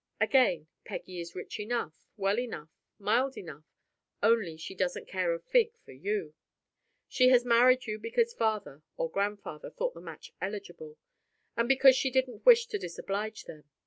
Again, 0.19 0.65
Peggy 0.83 1.19
is 1.19 1.35
rich 1.35 1.59
enough, 1.59 1.93
well 2.17 2.39
enough, 2.39 2.69
mild 2.97 3.37
enough, 3.37 3.65
only 4.23 4.57
she 4.57 4.73
doesn't 4.73 5.07
care 5.07 5.31
a 5.35 5.39
fig 5.39 5.73
for 5.85 5.91
you. 5.91 6.33
She 7.07 7.29
has 7.29 7.45
married 7.45 7.85
you 7.85 7.99
because 7.99 8.33
father 8.33 8.81
or 8.97 9.11
grandfather 9.11 9.69
thought 9.69 9.93
the 9.93 10.01
match 10.01 10.31
eligible, 10.41 10.97
and 11.55 11.67
because 11.69 11.95
she 11.95 12.09
didn't 12.09 12.47
wish 12.47 12.65
to 12.65 12.79
disoblige 12.79 13.43
them. 13.45 13.65